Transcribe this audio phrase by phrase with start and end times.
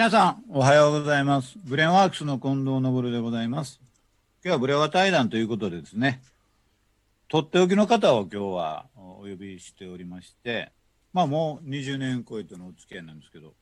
[0.00, 1.58] 皆さん、おはようございます。
[1.62, 3.82] ブレンワークスの近藤昇でございます。
[4.42, 6.22] 今日はブレワ対談ということでですね、
[7.28, 10.72] とっておきの方を今日はお呼びしておりまして、
[11.12, 13.52] まあもう20年超えてのお付き合いなんですけど、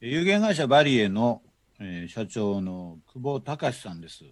[0.00, 1.42] 有限会社バリエの、
[1.78, 4.24] えー社長の久保隆さんです。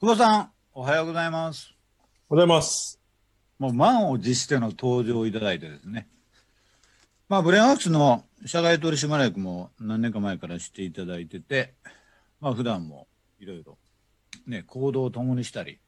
[0.00, 1.72] 久保さん、おはようございます。
[2.28, 2.97] おはようございます。
[3.58, 6.08] もう満を持しての登場をいただいてですね。
[7.28, 11.74] まあ、ブレンワークスの社外取締役も何年か前からしていただいてて、
[12.40, 13.06] まあ、普段も
[13.38, 13.76] いろいろ、
[14.46, 15.78] ね、行動を共にしたり、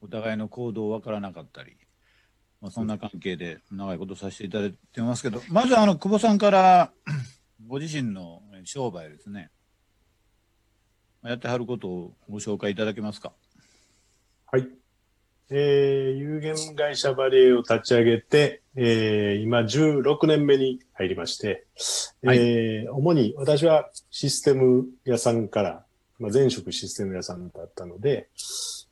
[0.00, 1.76] お互いの行動分からなかったり、
[2.60, 6.90] まあ、そんな関係で長いことさせていただいてますけど、まずあの、久保さんから、
[7.66, 9.50] ご自身の商売ですね、
[11.22, 13.32] やってはることをご紹介いただけますか。
[14.50, 14.68] はい。
[15.50, 21.64] えー、有限会社バリエを立ち上げて、えー、今16年目に入りまして、
[22.22, 22.38] はい。
[22.38, 25.84] えー、主に私はシステム屋さんから、
[26.18, 28.28] まあ、前職システム屋さんだったので、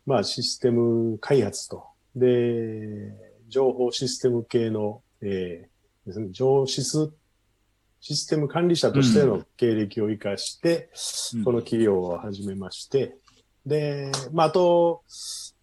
[0.07, 3.13] まあシステム開発と、で、
[3.49, 7.11] 情報システム系の、えー、ですね、上シス、
[8.01, 10.89] システム管理者としての経歴を生かして、
[11.35, 11.45] うん。
[11.45, 13.17] この企業を始めまして、
[13.67, 15.03] で、まあ、あと、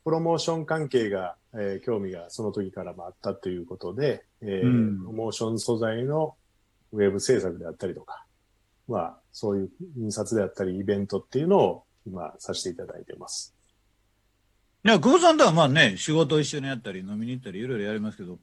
[0.04, 6.36] プロモーション関係が、えー興味がその時からもあったということで、えーうんプロモーション素材の
[6.92, 8.26] ウェブ制作であったりとか、
[8.88, 13.56] まあ、そういう印刷であったり、イベントっていうのを今させていただいてます。
[14.86, 18.38] いや、久保さんとはまあね、仕事一緒にやったり、飲みに行ったり、いろいろやりますけど、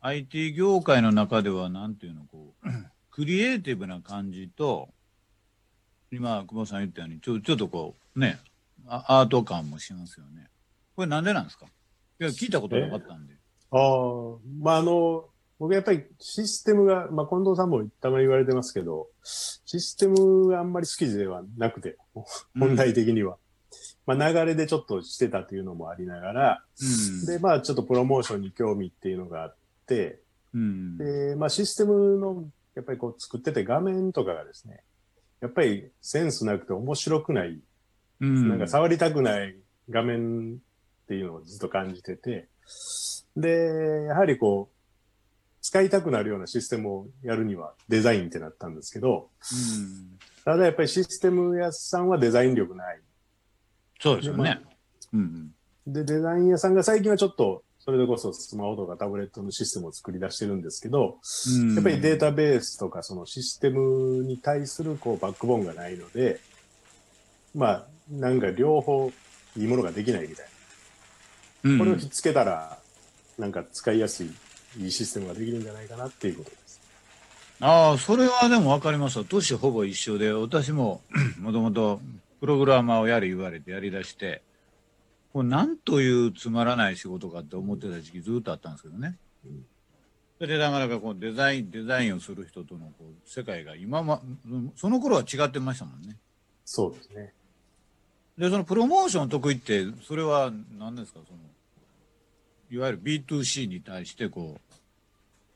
[0.00, 2.68] IT 業界の中では、なんていうの、こう、
[3.10, 4.88] クリエイティブな感じと、
[6.10, 8.55] 今、久保さん言ったように、ちょちょっとこう、ね、あ
[8.88, 10.48] アート感もしますよね。
[10.94, 11.66] これなんでなんですか？
[12.20, 13.34] いや、聞いたことなかったんで。
[13.70, 13.80] ああ、
[14.60, 15.26] まあ、あの、
[15.58, 21.96] 僕やっぱりシステムが、まあ、近藤さんもたまに言われてますけど、システムがあんまり好きではなくて、
[22.58, 23.36] 本来的には。
[24.06, 26.84] まあ、流れでちょっとしてたというのもありながら、う
[27.24, 27.26] ん。
[27.26, 30.20] で、まあ、ちょっとプロモーションに興味っていうのがあって、
[30.54, 30.98] うん。
[30.98, 32.44] で、まあ、システムの、
[32.74, 34.82] やっぱりこう作ってて画面とかがですね、
[35.40, 37.60] やっぱりセンスなくて面白くない、
[38.20, 38.48] うん。
[38.48, 39.56] なんか触りたくない
[39.90, 42.48] 画面っていうのをずっと感じてて、
[43.36, 44.76] で、やはりこう、
[45.60, 50.18] 使いたくなるようなシステムをやるにはデザインってなったんですけど、うん。
[50.44, 53.00] ただやっぱりシステム屋さんはデザイン力ない。
[54.00, 54.70] そうですよねでま。
[55.14, 55.50] うん。
[55.86, 61.18] で、デザイン屋さんが最近はちょっと、それでこそスマホとかタブレットのシステムを作り出してるんですけど、
[61.48, 61.74] うん。
[61.74, 66.40] やっぱりデータベースとかそのシステムに対するこうバックボーンがないので、
[67.56, 69.10] まあ、なんか両方
[69.56, 70.46] いいものができないみたい
[71.64, 71.84] うんな。
[71.84, 72.78] これをひっつけたら、
[73.38, 74.30] なんか使いやすい、
[74.78, 76.80] いいシステムができるんじゃないかなっていうことです。
[77.60, 79.24] ああ、それはでも分かりますわ。
[79.26, 81.00] 年ほぼ一緒で、私も
[81.40, 82.00] もともと
[82.40, 84.42] プログラマーをやれ言われてやりだして、
[85.32, 89.16] これなんというつまらない仕事かって思ってた時期ずっとあったんですけどね。
[89.46, 89.64] うん
[90.38, 96.18] それでなかなかこうデザイン、デザインをする人とのこう世界が今ま、うんその頃は違ってましたもんね。
[96.66, 97.32] そうですね。
[98.38, 101.20] で、そのプロモーション得意って、それは何ですか？
[101.26, 101.38] その、
[102.70, 104.58] いわゆる B2C に対してこ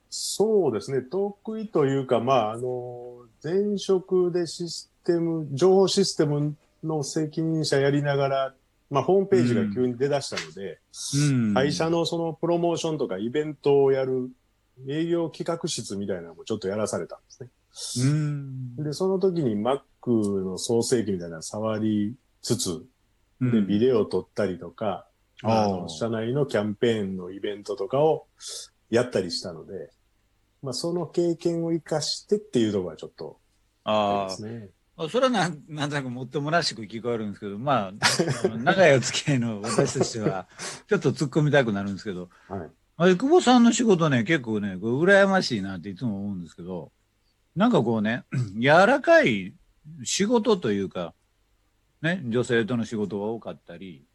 [0.08, 1.02] そうですね。
[1.02, 8.54] 得意というか、まあ、あの、前職でシステム、情報システムの責任者やりながら、
[8.90, 10.78] まあ、ホームページが急に出だしたので、
[11.14, 14.30] う、うん会社のそのプロモーションとかイベントをやる
[14.88, 18.10] 営業企画室みたいなのもちょっとやらされたんですね。
[18.10, 18.76] うん。
[18.76, 19.80] で、その時に Mac
[20.42, 22.86] の創世記みたいなの触りつつ、
[23.40, 25.06] うんで、ビデオを撮ったりとか、
[25.42, 28.26] ああーの社内のキャンペーンのイベントとかを
[28.90, 29.90] やったりしたので、
[30.62, 33.38] まあ、その経験を生かしてっていうところはちょっと
[33.84, 34.68] ああね。
[34.96, 40.46] あそれはなんなんとなくもっともらしく聞こえるんですけど、まあ、長いお付き合いの私としては、
[40.88, 42.70] ちょっと突っ込みたくなるんですけど、はい。
[42.98, 46.92] あれ、久保さんの仕事ね、結構ね、こう羨ましいなっていつも思うんですけど、
[47.56, 48.24] なんかこうね、
[48.60, 49.54] 柔らかい
[50.04, 51.14] 仕事というか、
[52.02, 54.06] ね、女性との仕事が多かったり、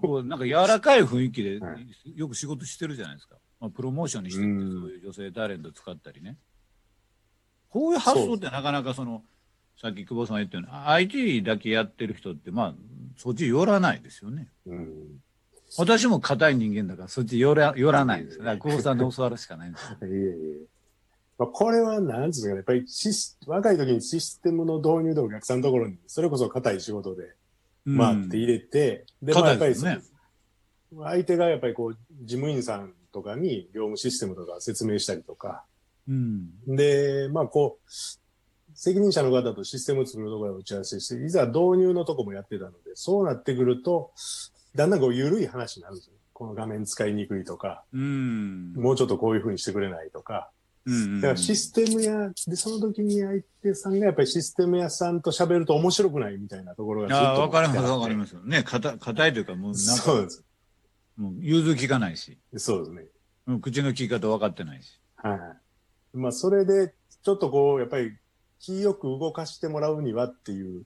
[0.00, 3.36] こうなんか柔らかい雰囲気ではいよく仕事してるじゃないですか。
[3.60, 6.36] まあ、プロモーションにしてもうんそういう女性タレント使ったりね。
[7.68, 9.24] こういう発想ってなかなかその、
[9.80, 12.74] さっき久保さんが言ったように、IT だけやってる人って、まあ、
[13.16, 14.48] そっち寄らないですよね。
[14.66, 15.20] うん。
[15.76, 18.44] 私も硬い人間だから、そっち寄ら寄らないんですよ。
[18.44, 19.98] だから久保さんで教わるしかないんですよ。
[20.06, 20.20] いえい
[20.62, 20.73] え。
[21.38, 22.86] まあ、これは何ですかね、やっぱり
[23.46, 27.34] 若い時にシステムの導入でお客さんのところに、それこそ硬い仕事で
[27.84, 29.98] 回って入れて、で、まあやっぱりね
[30.96, 35.64] 相手がやっぱりこう、事務員さんとかに業務システムとか説明したりとか、
[36.08, 36.50] うん。
[36.66, 37.90] で、まあこう、
[38.74, 44.12] 責任者の方とシステムを作るところで打ち合わせして、いざ導入のとこもやってたので、そうなってくると、
[44.74, 46.12] だんだんこう緩い話になるんですよ。
[46.32, 48.72] この画面使いにくいとか、うん。
[48.74, 50.50] もうちょっとこういう風にしてくれないとか。
[50.86, 51.20] うん。
[51.20, 57.22] だからシステム屋、で、その時に相手さんがやっぱりシステム屋さんと喋ると面白くないみたいなところがずっと。
[57.22, 58.40] ああ、わかります、わかりますす。
[58.44, 60.44] ね、硬硬いというか、もうなんか、そうです。
[61.16, 63.06] もう融通きかないし、そうですね。
[63.46, 65.00] もう口の利き方分かってないし。
[65.16, 65.38] はい。
[66.16, 68.12] まあ、それで、ちょっとこう、やっぱり、
[68.58, 70.84] 気よく動かしてもらうにはっていう、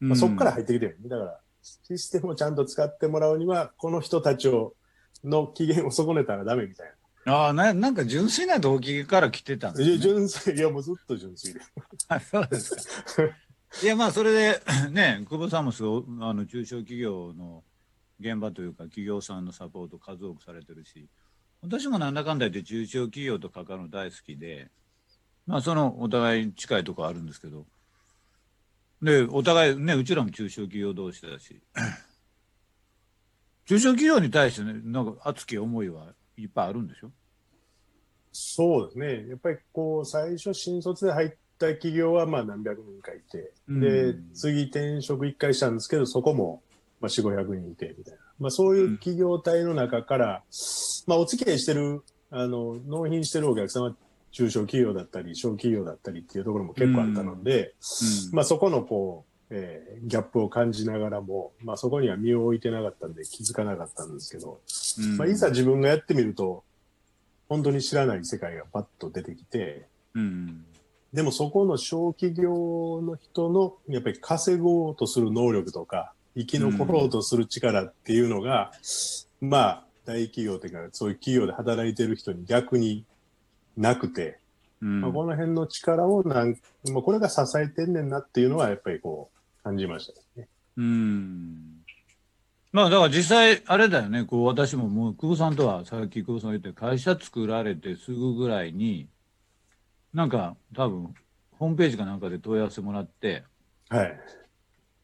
[0.00, 1.08] まあ、そこから入ってきてる、ね。
[1.08, 4.74] だから、システムをちゃんと使ってもらうには、この人たちを、
[5.24, 6.92] の機嫌を損ねたらダメみたい
[7.28, 9.78] ああ、な、なんか純粋な動機から来てたんな。
[9.78, 9.98] ですね。
[9.98, 11.60] 純粋、いや、もうずっと純粋で。
[12.08, 12.74] あそうです
[13.16, 13.22] か。
[13.82, 17.62] いや、まあ、それで、ね、久保さんもすごい、あの、中小企業の
[18.18, 21.08] 現場というか、企業さんのサポート数多くされてるし、
[21.60, 24.70] 私もなんだかんだ言って中小企業と関わるの大好きで、
[25.46, 27.66] まあ、その、お互い近いところあるんですけど、
[29.02, 31.60] で、お互いね、うちらも中小企業同士だし、
[33.66, 37.10] 中小企業に対してね、なんか熱き思いはいっぱいあるんでしょ？
[38.32, 39.28] そうですね。
[39.28, 46.62] やっぱりこう、最初新卒で入った企業はまあ何百人かいて、でうん、次転職一回したんですけど、そこも
[47.00, 48.20] まあ4、500人いて、みたいな。
[48.38, 50.42] まあそういう企業体の中から、
[51.06, 53.96] まあお付き合いしてる、あの、納品してるお客様は
[54.30, 57.74] 中小企業だったり、小企業だったりっていうところも結構あったので、
[58.30, 64.60] うんまあそこのこう、えーギャップを感じながらも、まあそこには身を置いてなかったんで気づかなかったんですけど、
[64.98, 65.16] うん。
[65.16, 66.62] まあいざ自分がやってみると、
[67.48, 70.64] 本当に知らない世界がパッと出てきて、うん。
[71.12, 78.72] でもそこの小企業の人のやっぱり稼ごうとする能力とか、生き残ろうとする力っていうのが、
[79.40, 83.04] まあ大企業というかそういう企業で働いてる人に逆に
[83.76, 84.38] なくて、
[84.80, 85.00] うん。
[85.00, 86.56] まあ、この辺の力をなん、
[86.92, 89.37] まあ、これが支えてんねんなっていうのはやっぱりこう
[89.68, 90.48] 感じましたね。
[90.78, 91.84] うん。
[92.72, 99.08] まあだから実際あれだよね、こう私ももう久保さんとはさっき久保さんが言って会社作られてすぐぐらいに、
[100.14, 101.14] なんか多分
[101.58, 103.44] ホームページかなんかで問い合わせもらって、
[103.88, 104.20] はい。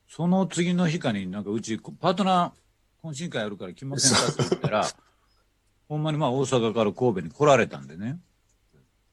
[0.09, 4.33] その次の日かになんかうちパートナー懇親会あるから来ませんか？
[4.33, 4.87] って言ったら、
[5.89, 8.19] ほんまにまあ大阪から神戸に来られたんでね。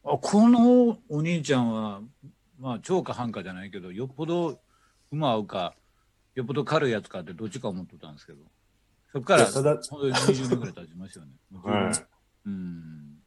[0.04, 2.00] あ、このお兄ちゃんは、
[2.58, 4.60] まあ超か半かじゃないけど、よっぽど
[5.12, 5.74] 馬合うか、
[6.34, 8.38] よっぽど軽いやつかってどっちか思ってたんですけど、
[9.12, 11.30] そこから本当に20年ぐらい経ちますよね。
[11.62, 12.06] はい。
[12.46, 13.18] うん。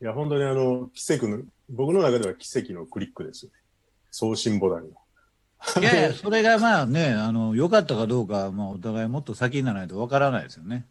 [0.00, 3.58] いや、本当にあの、奇跡の、僕の中では奇跡のクリックですよね。
[4.10, 4.96] 送信ボタンが。
[5.80, 10.86] いやいや、それがまあね、あの、良かったかどうかは、まあお互いもっと先にならないとわからないですよね。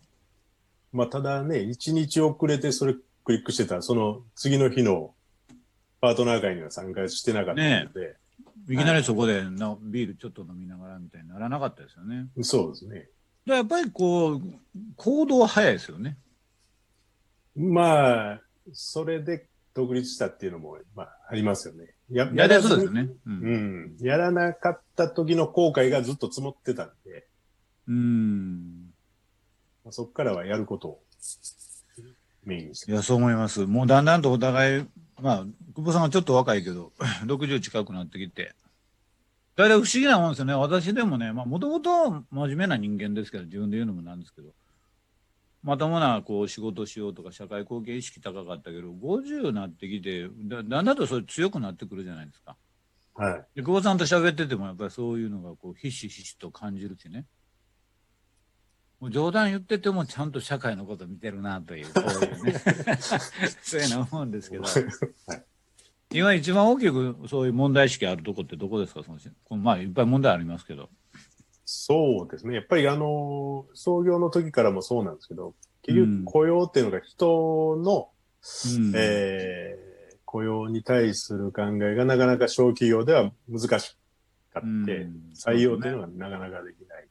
[0.92, 5.14] まあ、ただね、一日遅れてそれクリックしてたら、その次の日の
[6.02, 8.16] パートナー会には参加してなかったので、
[8.70, 12.28] いきなりそこでなビールちょっと飲みながらみたいにならなかったですよね。
[12.42, 13.08] そうですね。
[13.46, 14.42] でやっぱりこう、
[14.96, 16.18] 行動は早いですよね。
[17.56, 18.42] まあ、
[18.72, 21.94] それで独立したっていうのも、まあ、ありますよね。
[22.10, 23.10] ややりやすそうですよね。
[23.26, 23.30] う。
[23.30, 23.98] うんん。
[24.00, 27.28] やらなかった時の後悔がずっと積もってたんで、
[27.88, 28.94] うん。
[29.84, 31.04] まあそこからはやることを
[32.44, 32.96] メインにしてい。
[32.96, 33.66] や、そう思います。
[33.66, 34.86] もうだんだんとお互い、
[35.22, 36.92] まあ、久保さんはちょっと若いけど、
[37.26, 38.56] 60近くなってきて。
[39.56, 40.54] だいたい不思議なもんですよね。
[40.54, 44.50] 私でもね、まあ、もともと真面目な人間ですけど、自分で言うのもなんですけど、
[45.62, 52.58] まともなこう仕事しようとか社会貢献意識高かったけど、50になってきて、だだんだんとそれ強くなってくるじゃないですか。
[53.16, 53.46] はい。
[53.56, 57.26] で、久保さんと喋ってても、やっぱりそういうのがこう、ひしひしと感じるしね。
[59.04, 62.54] もう冗談言ってても、ちゃんと社会のこと見てるなという、 こういうね。
[63.62, 64.64] そういうの思うんですけど。
[66.10, 70.90] 今一番大きくそういう問題意識あるとこってどこですかそのこのまあ、いっぱい問題ありますけど。
[71.66, 72.56] そうですね。
[72.56, 78.10] やっぱりあの、創業の時からもそうなんですけど、結うん局雇用っていうのが人の、
[78.78, 79.94] うんえー
[80.26, 83.96] 雇用に対する考えがなかなか小企業では難し
[84.52, 87.08] かって、うん採用っていうのがなかなかできない。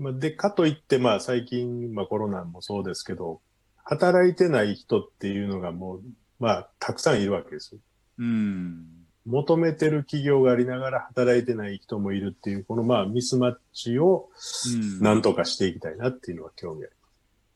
[0.00, 3.40] まあ、で、かといって、まあ最近、まあコロナもそうですけど、
[3.84, 6.02] 働いてない人っていうのがもう、
[6.38, 7.80] まあたくさんいるわけですよ。
[8.18, 8.86] うん。
[9.26, 14.30] 求めてる企業がありながら働いてない人もいるっていう、このまあミスマッチを
[14.66, 16.92] うんなんとかしていきたいなっていうのは興味あり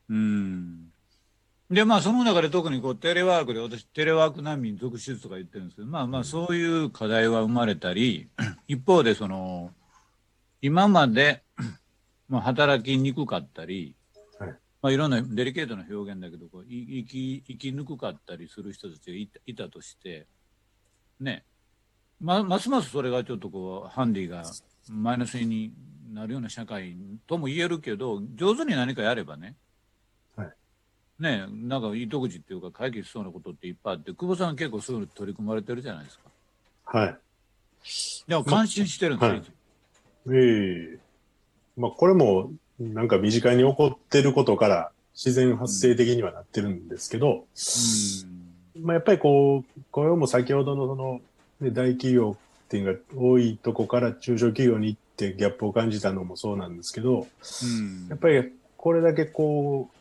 [0.09, 0.91] うん。
[1.71, 8.29] で、まあ、その中で特にこう、テレワークで、私、テレワーク難民続出とか言ってるんですけど、まあまあ、そういう課題は生まれたり、
[8.67, 9.71] 一方で、その、
[10.61, 11.43] 今まで、
[12.27, 13.95] まあ、働きにくかったり、
[14.39, 14.49] はい。
[14.49, 14.55] ま
[14.85, 20.27] まあ、いろんなデリケートな表現だけどこうい生き生きにくかったりする人たちがいたいたとして
[21.19, 21.43] ね。
[22.21, 24.43] まますますそれがちょっとこうハンディが
[24.89, 25.73] マイナスに
[26.13, 26.95] なるような社会
[27.27, 29.55] とも言えるけど上手に何かやればね、
[30.35, 30.53] はい。
[31.19, 36.29] ねなんか糸口っていうか解決しそうなことっていっぱいあって久保さん結構そういうの取り組まれてるじゃないですか。
[36.85, 37.17] はい。
[38.27, 40.37] でも感心してるんですよ、はい。
[40.37, 41.04] ええ
[41.77, 47.45] まあ、これも、なんか身近に起こってることから自然発生的にはなってるんですけど、
[48.81, 51.21] まあ、やっぱりこう、これも先ほどのその、
[51.61, 57.27] ね、大企業っていうのが多いとこから中小企業に行ってギャップを感じたのもそうなんですけど、
[57.63, 58.07] うん。
[58.09, 59.95] やっぱりこれだけこう、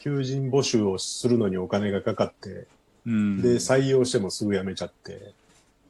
[0.00, 2.66] 求人募集をするのにお金がかかって、
[3.06, 3.42] うん。
[3.42, 5.32] で、採用してもすぐ辞めちゃって、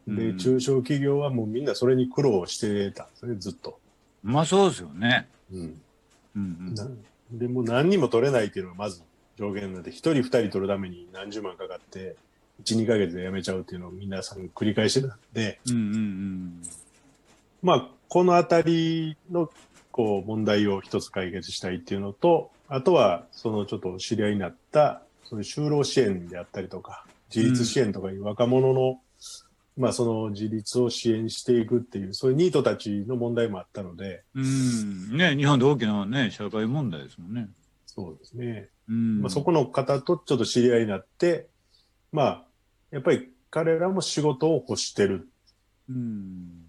[0.08, 0.38] で、うん。
[0.38, 3.78] 中小企業はもうみんなそれに苦労してたんですね、ずっと。
[4.28, 5.28] まあそうですよね。
[5.52, 5.80] うん。
[6.36, 6.88] うんな
[7.32, 9.02] でもう何人も取れないっていうのがまず
[9.38, 12.16] 上限なんで、一人二人取るために何十万かかって、
[12.60, 16.62] 一、二ヶ月で辞めちゃうっていうのを皆さん繰り返してたんで、うんうんうん
[17.62, 19.50] まあ、このあたりの、
[19.90, 27.04] こう、問題を一つ解決したいっていうのと、あとは、そのちょっと知り合いになった、そういう就労支援であったりとか、
[27.34, 29.00] 自立支援とかいう若者の、
[29.78, 37.48] まあ、その自立を支援していくっていう、そういうニートたちの問題もあったので、うんね日本で大きなね社会問題ですもんね。
[37.86, 38.68] そうですね。
[38.88, 41.46] うんまあ、そこの方とちょっと知り合いになって、
[42.10, 42.44] まあ、
[42.90, 45.28] やっぱり彼らも仕事を欲してる。
[45.88, 46.64] うん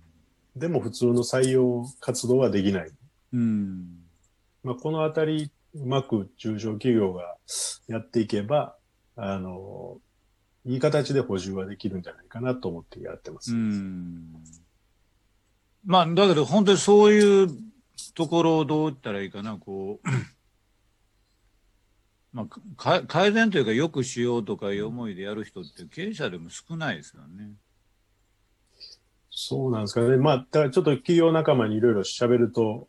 [0.55, 2.91] でも普通の採用活動はできない。
[3.33, 3.87] うん
[4.63, 7.37] まあ、このあたり、うまく中小企業が
[7.87, 8.75] やっていけば、
[9.15, 9.97] あの、
[10.65, 13.53] いい形で補充はできるんじゃないかなと思ってやってます。
[13.53, 14.25] うん
[15.85, 17.49] まあだけど本当にそういう
[18.13, 20.09] ところをどう言ったらいいかなこう。
[22.31, 27.53] まあ、か改善というか、よくしようとかいう思いでやる人って経営者でも少ないですよね。
[29.31, 30.17] そうなんですかね。
[30.17, 32.87] まあ、だからちょっと企業仲間にいろいろ喋ると、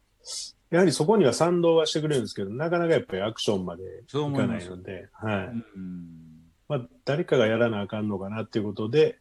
[0.71, 5.47] やはりそこには賛同はしてくれるんですけど、なかなかやっぱりアクションまでそういかないので、はい。
[5.47, 6.30] うん
[6.71, 9.19] まあ、誰かがやらなあかんのかなっていうことで、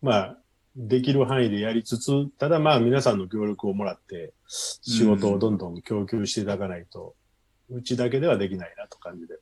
[0.00, 0.38] まあ、
[0.76, 7.16] できる範囲でやりつつ、ただまあ皆さんの協力をもらって、仕事をどんどん供給していただかないと、
[7.68, 9.34] うちだけではできないなと感じで。
[9.34, 9.38] い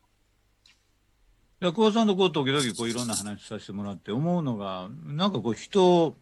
[1.67, 6.17] や久保さんとこう時々こういろんな話させてもらって思うのがなんかこう人を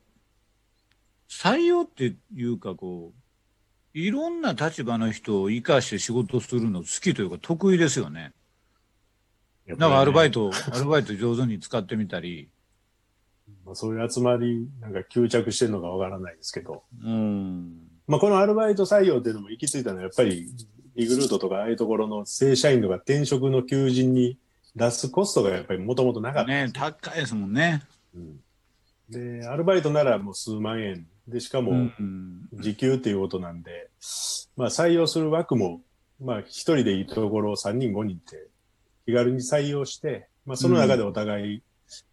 [1.31, 3.13] 採用っていうかこ
[3.95, 8.33] ういろんな立場の人を生かして仕事するの好きというか得意ですよね。
[9.77, 12.49] なんかアルバイト、ト、 アルバイト上手に使ってみたり。
[13.65, 17.89] まあ、そういう集まり、なんか吸着してるのかわからないですけど、うん。
[18.07, 20.53] まあこのアルバイト採用っていうのも行き着いたのはやっぱり
[20.97, 24.37] リグルートとかああいうところの正社員とか転職の求人に
[24.75, 27.83] 出すコストがやっぱりもともとなかったね高いですもんね。
[28.15, 28.41] うん
[29.11, 32.49] で、アルバイトならもう数万円で、しかもうん。
[32.53, 33.89] 時給っていうことなんで、
[34.57, 35.81] まあ採用する枠も、
[36.21, 38.47] まあ一人でいいところを3人5人って
[39.11, 41.63] 気軽に採用して、まあその中でお互い、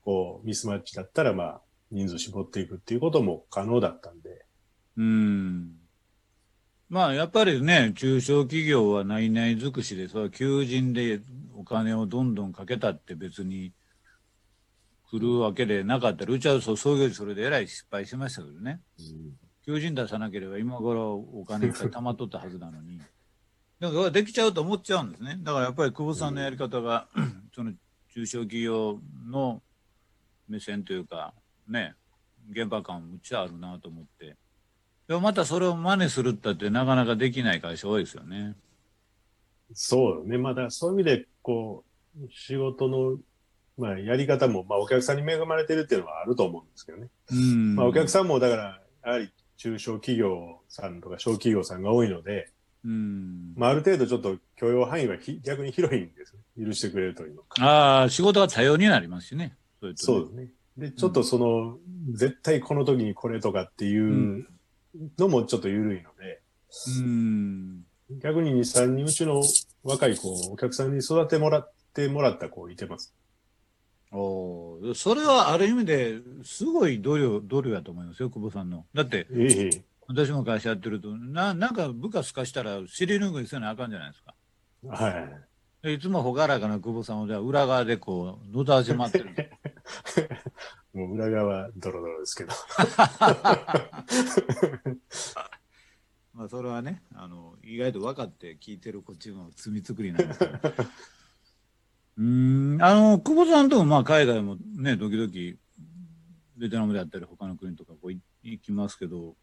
[0.03, 1.61] こうミスマッチだったらまあ
[1.91, 4.45] 人数絞っていくっていうことも可能だったんで、
[4.97, 5.73] うん。
[6.89, 11.21] まあやっぱりね、中小企業は内々尽くしで、それは求人で
[11.55, 13.73] お金をどんどんかけたって別に
[15.11, 18.81] 来るわけでなかったら、うちはそう創業時それでえらい失敗しましたけどね。
[19.65, 23.01] 求人出さなければ今頃お金いっぱい貯まっとったはずなのに。
[23.79, 25.37] だからできちゃうと思っちゃうんですね。
[25.41, 27.07] だからやっぱり久保さんのやり方が、
[27.53, 27.73] その
[28.13, 29.61] 中小企業の
[30.49, 31.33] 目線というか、
[31.67, 31.93] ね、
[32.51, 34.35] 現場感むっちゃあるなと思って。
[35.07, 38.55] でもまたそれを真似するったってなかなかできない会社多いですよね。
[39.73, 40.37] そうね。
[40.37, 41.83] まあだそういう意味で、こ
[42.19, 43.17] う、仕事の、
[43.77, 47.09] まあやり方も、まあお客さんに恵まれてるっていうのはあると思うんですけどね。
[47.31, 47.75] うん。
[47.75, 52.51] まあお客さんもだから、やはり中小企業さんとか小企業さんが多いので、
[52.87, 53.53] うん。
[53.57, 56.65] まあ、ある程度ちょっと許容範囲はひ逆に広いんですね。
[56.65, 57.63] 許してくれるというのか。
[57.63, 59.57] ああ、仕事が多様になりますしね。
[59.81, 60.51] そねそうですね。
[60.77, 61.77] で、ちょっとその、
[62.13, 64.47] 絶対この時にこれとかっていう
[65.17, 66.41] のもちょっと緩いので、
[66.99, 67.83] うん。
[68.21, 69.43] 逆に2、3人うちの
[69.83, 73.13] 若い子、お客さんに育てもらってもらった子いてます。
[74.09, 78.85] おーそれはある意味ですごい度量、度量やと思いますよ、久保さんの。
[78.93, 84.33] だって、ええ私も会社やってると、ななんか部下すかしたら尻拭いせなあかんじゃないですか。
[84.87, 85.29] はい。
[85.83, 89.29] でいつも朗らかな久保さんをじゃあ裏側でこう、野田始まってる。
[90.93, 92.53] もう裏側ドロドロですけど。
[96.33, 100.51] まあそれはね、あの、意外と分かって聞いてるこっちの罪作りなんですけど。
[102.17, 105.31] うーん、あの、久保さんともまあ海外もね、時々、
[106.57, 109.35] ベトナムであったり他の国とかこうい行きますけど、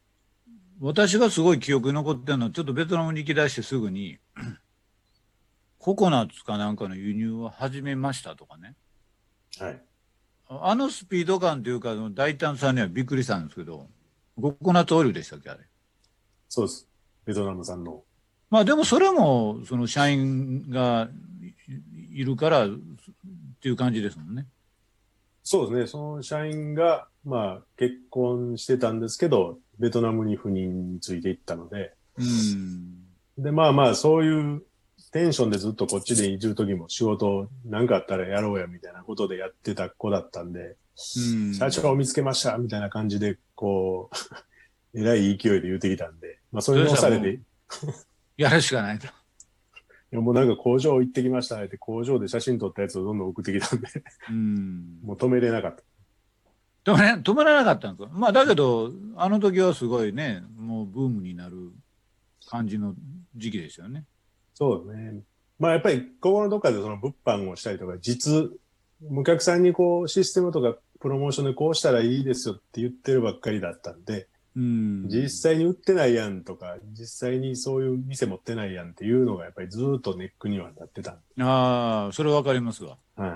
[0.80, 4.18] 私がすごい記憶に残ってるのは、ちょっとベトナムに行き出してすぐに、
[5.78, 8.74] ココナッツかなんかの輸入を始めましたとかね。
[9.58, 9.82] はい。
[10.48, 13.88] あのスピード感というか、大胆さにはびっくりしたんですけど、
[14.40, 15.60] ココナッツオイルでしたっけ、あれ。
[16.48, 16.88] そうです。
[17.24, 18.02] ベトナム産の。
[18.50, 21.08] まあでもそれも、その社員が
[21.68, 22.70] いいるからっ
[23.60, 24.46] ていう感じですもんね。
[25.42, 25.86] そうですね。
[25.86, 33.04] その社員が、まあ、結婚してたんですけど、ベトナムに赴任についていったので、うん。
[33.38, 34.62] で、まあまあ、そういう
[35.12, 40.76] テンションでずっとこっちでいる時も仕事なんかあったらやろうやみたいなことでやってた子だったんで、
[41.16, 44.16] うん、社長を見つけましたみたいな感じで、こう、
[44.98, 47.40] えらい勢いで言ってきたんで、まあそれに押されて、い
[48.36, 49.08] やるしかないと。
[50.14, 53.88] やもうなんか工場行ってきましたって工場で写真撮ったやつをどんどん送ってきたんで、
[54.30, 55.00] うん。
[55.02, 55.82] もう止めれなかった。
[56.84, 58.14] でもね、止められなかったんですか？
[58.14, 61.72] まあだけど、あの時はすごいね、もうブームになる
[62.46, 62.94] 感じの
[63.36, 64.04] 時期でしたよね。
[64.54, 65.20] そうね。
[65.58, 68.50] まあやっぱり、ここのどっかでその物販をしたりとか、実、
[69.10, 75.08] お客さんにこうシステムとかプロモーションでこうしたらいいですよって言ってるばっかりだったんで、うん。
[75.08, 81.18] 実際に売ってないやんとか、実際にそういう店持ってないやんっていうのがやっぱりずーっとネックにはなってた。
[81.40, 82.98] ああ、それわかりますわ。
[83.16, 83.30] はい。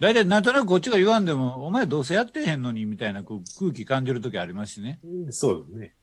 [0.00, 3.40] 大体なんとなくこっちが言わんでも、お前どうせやってへんのにみたいな空
[3.72, 4.98] 気感じる時ありますしね。
[5.30, 5.94] そうですね。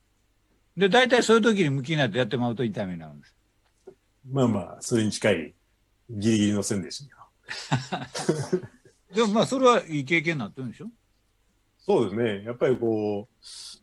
[0.78, 3.36] で、大体そういう時に向きになってやってもらうと痛みになるんです。
[4.32, 5.54] まあまあ、それに近い
[6.10, 8.08] ギリギリの線でした
[8.50, 8.62] けど。
[9.16, 10.88] でもまあそれはいい経験になってるんでしょ？
[11.80, 12.44] そうですね。
[12.46, 13.28] やっぱりこ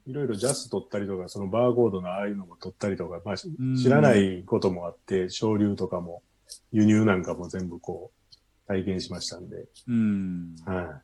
[0.07, 3.51] う、いろいろジャス取ったりとか、そのバーコードのああいうのも取ったりとか、まあ、知
[3.91, 6.23] らないこともあって、省流とかも、
[6.73, 8.18] 輸入なんかも全部こう、
[8.69, 9.67] 体験しましたんで。
[9.89, 10.55] うん。
[10.65, 11.03] は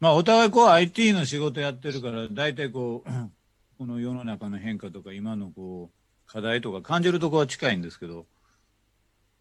[0.00, 3.10] まあお互いこう IT の仕事やってるから、大体こう、
[3.78, 8.26] この世の中の変化とか今のこう、課題とか感じるところは近いんですけど、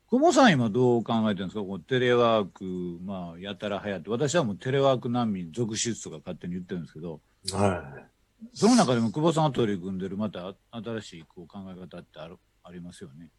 [0.10, 1.62] 久保さん今どう考えてるんですか？
[1.62, 2.64] こうテレワーク、
[3.04, 7.52] まあやたら流行って、私はもうテレワーク難民続出とか勝手に言ってるんですけど、い。
[7.52, 8.48] はい。
[8.54, 13.30] その中でも久保さんが取り組んでるまた新しいこう考え方ってあるありますよね？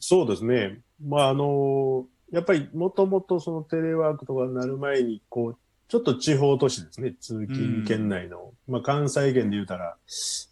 [0.00, 0.80] そうですね。
[1.02, 7.14] まあ、あの、やっぱりもともとそのテレワークとかになる前に、こう、ちょっと地方都市ですね。
[7.18, 8.52] 通勤圏内の。
[8.66, 9.96] まあ、関西圏で言うたら、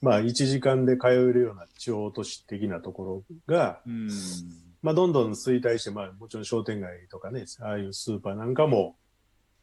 [0.00, 4.08] まあ、1時間で通えるような地方都市的なところが、うん。
[4.82, 8.96] まあ、どんどん衰退して、まあ、もちろん商店街とかね、ああいうスーパーなんかも、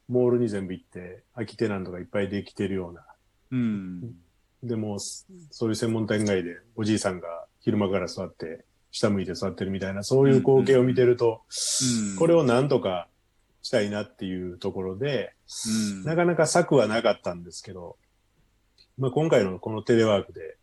[0.08, 3.06] モールに全部行って、空きテナントがいっぱいできてるような。
[3.52, 4.15] うん。
[4.62, 11.41] でも、そういう専門店街でおじいさんが昼間から座って、下向いて座ってるみたいな、そういう光景を見てると、
[12.12, 13.08] うんこれをなんとか
[13.63, 15.34] したいなっていうところで、
[15.67, 17.97] うんなかなか策はなかったんですけど、
[18.97, 20.58] まあ、今回のこのテレワークで、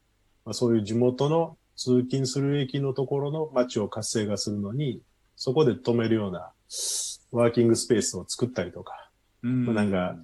[0.45, 5.03] まあ、そういう地元の通勤する駅のところの街を活性化するのに、
[5.35, 6.53] そこで止めるような
[7.33, 9.11] ワーキングスペースを作ったりとか、
[9.43, 10.17] うんまあなんか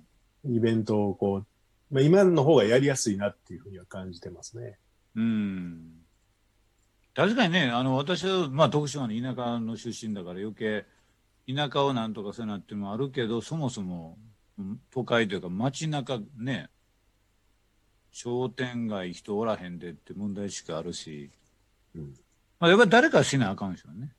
[0.44, 1.46] イベントをこう、
[1.90, 4.78] まあ、今の方がやりやすいなっていうふうには感じてますね。
[5.16, 6.05] うん。
[7.16, 10.84] 確かにね、あの、私は、まあ、徳島の田舎の出身だから余計、
[11.48, 14.18] 田舎をなんとかせなっていうのもあるけど、そもそも、
[14.58, 16.68] うん都会というか街中ね、
[18.10, 21.30] 商店街人おらへんでって問題意識あるし、
[21.94, 22.14] うん
[22.58, 24.12] まあ、やっぱり誰かしなあかんでしょうね。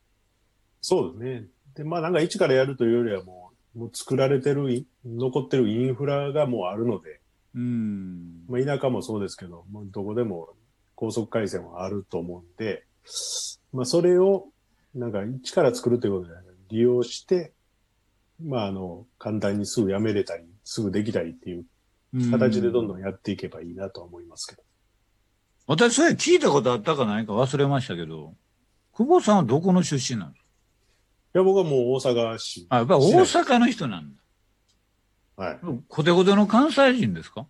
[0.82, 1.48] そうですね。
[1.76, 7.22] で、まあなんか一からやるというよりはもう、もう作られてるい、残ってるインフラがもうあるので、
[7.56, 8.46] うん。
[8.48, 10.50] まあ田舎もそうですけど、もうどこでも
[10.96, 12.87] 高速回線はあると思うんで、
[13.74, 14.48] まあそれを
[14.96, 16.36] なんか一から作るということで
[16.70, 17.54] 利用して、
[18.44, 21.66] まああの、簡単にすぐやめれたり、すぐできたりっていう
[22.32, 23.00] 形でどんどん。
[23.00, 24.64] んやっていけばいいなとは思いますけど。
[25.66, 28.34] 私、それ聞いたことあったかないか忘れましたけど、
[28.94, 30.48] 久保さんはどこの出身なんですか
[31.36, 32.68] いや、僕はもう大阪市。
[32.70, 34.14] あ、やっぱり大阪の人なん
[35.36, 35.44] だ。
[35.44, 35.60] はい。
[35.88, 37.46] コテコテの関西人ですか？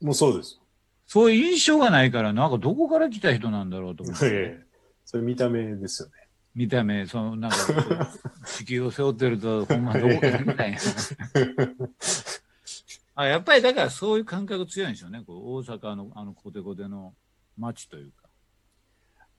[0.00, 0.60] もうそうです。
[1.08, 4.26] そういう印象がないから、なんかどこから来た人なんだろうと思って。
[4.26, 4.68] ええ
[5.06, 6.14] それ見た目ですよね。
[6.54, 7.56] 見た目、その、なんか、
[8.44, 10.78] 地球を背負ってると、 ほんまどこからみたいな。
[13.14, 15.22] あ、やっぱりだからそういう感覚強いんでしょうね。
[15.26, 17.14] こう大阪のあのコテコテの
[17.56, 18.28] 街というか。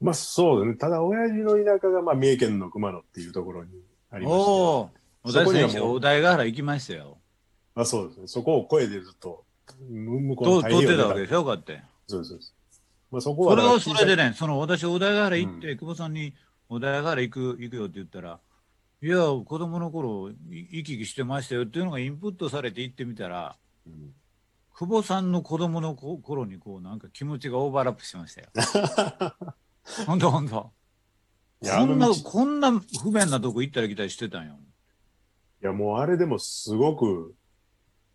[0.02, 0.78] まあそうですね。
[0.78, 3.70] ただ、親父の田舎が、まあ、三重県の熊野っていうところに
[4.10, 4.42] ありまして。
[4.42, 4.92] お
[5.24, 7.20] お、そこにはもう私先生、大台ヶ原行きましたよ。
[7.76, 8.28] あそうですね。
[8.28, 11.82] そこを声でずっと、む向こうとの太通ってたわけででしょ、こうやって。
[12.08, 12.56] そうそうです。
[13.12, 16.34] まあ、そこはそれはそれでね、その私、小田原行って、久保さんに
[16.68, 18.40] 小田原行く行くよって言ったら、
[19.02, 23.56] いや、子供の頃い行き来してましたよっていうのがインプットされて行ってみたら、
[23.86, 24.14] うん
[24.80, 28.48] 久保さんの子供のこ頃にこうなんか気持ちがオーバーラップしましたよ。
[30.08, 30.72] ほんとほんと。
[31.62, 34.58] こんな、こんな不便なとこ行ったり来たりしてたんよ。
[35.62, 37.36] いや、もうあれでもすごく、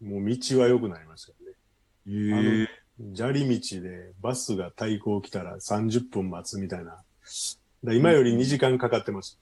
[0.00, 1.33] もう道は良くなりました
[2.06, 2.68] え
[3.14, 7.02] 砂利道でバスが対向来たら30分待つみたいな。
[7.92, 9.38] 今より2時間かかってました。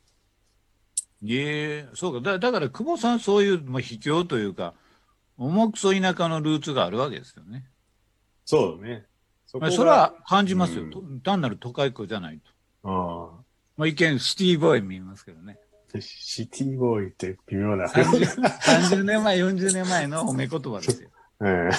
[1.25, 2.33] ええそうか。
[2.33, 4.75] だだから久保さんそういう、まあ、秘境というか、
[5.39, 7.65] 重くそ田舎のルーツがあるわけですよね。
[8.45, 9.07] そうだね。
[9.47, 12.51] そまあ、それは感じますよ、うんと単なる都会っ子じゃないと。
[12.85, 13.31] あ
[13.77, 15.59] まあ、一見シティボーイに見えますけどね。
[15.95, 17.87] あシティボーイって微妙な。
[17.87, 21.11] 30, 30年前、40年前の褒め言葉ですよ。
[21.45, 21.71] え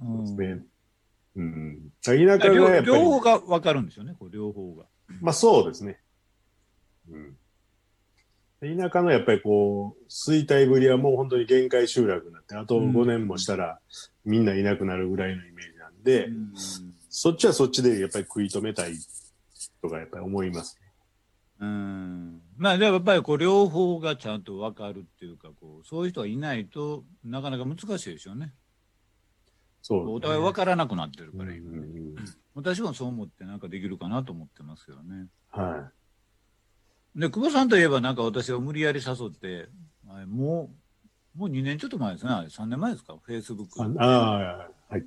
[0.00, 0.62] うんえね
[1.36, 1.90] うん。
[2.02, 4.84] 田舎が両方が分かるんですよね、こう両方が。
[5.20, 5.98] まあそうですね。
[7.10, 7.36] うん。
[8.76, 13.80] 田舎のやっぱりこう、衰退ぶりはもう本当に限界集落になって、あと5年もしたら
[14.24, 16.52] みんないなくなるぐらいのイメージなんで、うん
[17.14, 18.94] そっちはそっちでやっぱり食い止めたい
[19.82, 20.81] とかやっぱり思いますね。
[21.62, 28.52] うんまあ、でもやっぱりこう両方がちゃんと分かるっていうかこう、そういう人がいないとなかなか難しいでしょうね。
[29.80, 32.14] そう、お互い分からなくなってるうんから、今うんうん
[32.54, 35.26] 私もそう思ってなんかできるかなと思ってますけどね。
[35.50, 35.90] は
[37.14, 39.68] で、久保さんといえばなんか私を無理やり誘って、
[40.26, 40.70] も
[41.34, 42.32] う、もう2年ちょっと前ですね。
[42.32, 43.16] あれ3年前ですか？
[43.22, 43.68] フェイスブッい。
[43.70, 43.80] ク。
[44.02, 45.04] ああー、はい。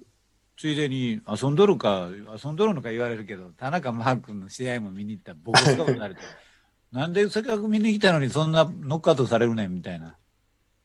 [0.57, 2.09] ついでに遊んどるか、
[2.43, 6.21] 遊んどるのか言われるけど、田中マー君の試合も見に行ったらボコスカになれて、
[6.95, 10.15] なんでせっかく見に来たのにそんなノックアウトされるねんみたいな。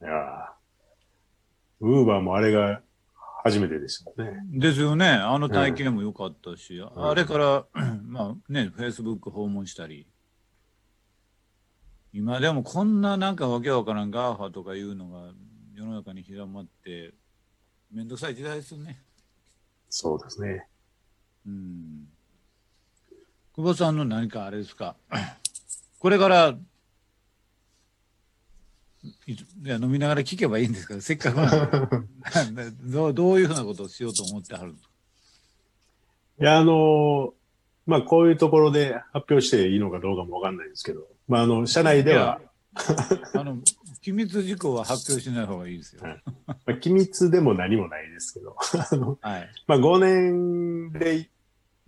[0.03, 0.53] いや
[1.81, 2.81] ウーバーもあれが
[3.45, 4.33] 初めてでしたね。
[4.51, 5.07] ですよね。
[5.09, 7.65] あの体験も良かったし、んあれから、
[8.03, 10.07] まあね、フェイスブック訪問したり。
[12.13, 15.33] 今でもこんななんかわけわからん GAFA とかいうのが
[15.75, 17.15] 世の中に広まって、
[17.93, 19.01] めんどくさい時代ですよね。
[19.89, 20.67] そうですね。
[21.47, 22.09] うん。
[23.55, 24.97] 久保さんの何かあれですか？
[26.01, 26.57] これから、
[29.27, 32.71] いや飲みながら聞けばいいんですけど、せっかくなんで。
[32.91, 34.91] どうどういうふうなことをしようと思ってはるんですか
[36.41, 37.35] いや、あの
[37.87, 42.41] まあ、こういうところで発表していいのかどうかもわかんないんですけど、まあ、あの、社内では、
[43.35, 43.59] あの、
[44.01, 46.03] 機密事項は発表しない方がいいですよ。
[46.03, 46.23] はい。
[46.47, 48.57] まあ、機密でも何もないですけど、
[49.21, 49.51] はい。
[49.67, 51.29] まあ、5年で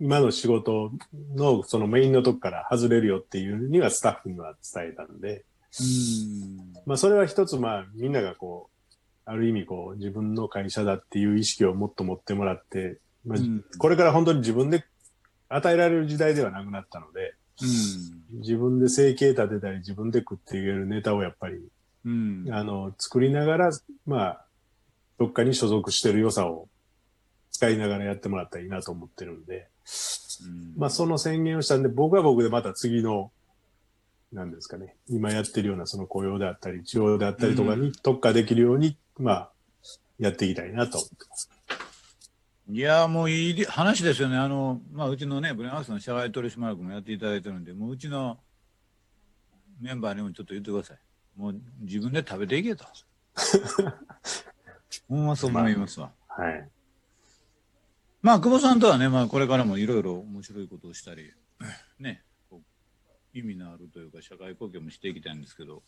[0.03, 0.91] 今の仕事
[1.33, 5.45] のそのメインのとこから外れるよっていうにはスタッフには伝えたんで、
[5.79, 6.73] うん。
[6.85, 14.83] まあ、それは一つ、まあ、みんながこう、ある意味こう、自分の会社だっていう意識をもっと持ってもらって、まあうんこれから本当に自分で
[15.47, 18.39] 与えられる時代ではなくなったので、うん。
[18.41, 21.65] 自分で生計立てたり、自分で食っていけるネタをやっぱり、
[22.03, 22.45] うん。
[22.51, 23.71] あの、作りながら、
[24.05, 24.45] まあ、
[25.17, 26.67] どっかに所属してる良さを
[27.51, 29.63] 使いながらやってもらったらいいなと思ってるんで、うん
[30.77, 33.31] まあ、その宣言をしたんで、僕は僕でまた次の、
[34.31, 39.51] なんですかね、今やってるようなその雇用であったり、治療であったりとかうに特化できるように、まあ、
[40.19, 41.49] やっていきたいなと思ってます。
[42.69, 44.37] いや、もういい話ですよね。
[44.37, 48.39] あの、まあ、うちのね、ブレンハウスの社外取締役もやっていただいてるんで、もううちの
[49.81, 50.97] メンバーにもちょっと言ってください。
[51.35, 52.85] もう自分で食べていけと。
[55.09, 56.11] ほんまそう思いますわ。
[56.27, 56.69] はい。
[58.23, 61.31] まあ、久保さんとはね、まあ、これからもいろいろ面白いことをしたり、
[61.99, 62.23] ね、
[63.33, 65.83] 意味のあるというか、社会貢献もしていきたいんですけど、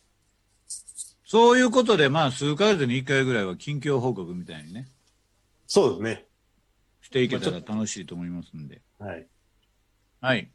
[1.24, 4.86] そういうことで、まあ、数ヶ月に1回ぐらいは近況報告みたいにね、
[5.66, 6.26] そうですね。
[7.00, 8.82] していけたら楽しいと思いますんで。
[8.98, 9.26] はい。
[10.20, 10.50] はい。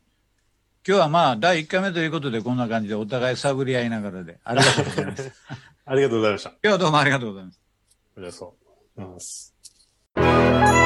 [0.88, 5.32] 今日はまあ、第1回目ということで、こんな感じでお互い探り合いながらで、ありがとうございます。
[5.86, 6.50] ありがとうございました。
[6.50, 7.62] 今日はどうもありがとうございます。
[8.14, 8.56] こちらこそ。
[8.68, 10.81] ありがとうございます。